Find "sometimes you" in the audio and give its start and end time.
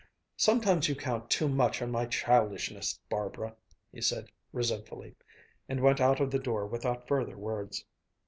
0.37-0.95